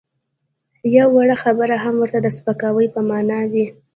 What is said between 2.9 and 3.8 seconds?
په مانا وي.